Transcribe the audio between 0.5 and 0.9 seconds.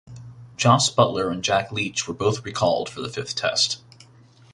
Jos